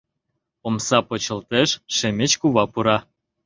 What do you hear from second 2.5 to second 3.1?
пура.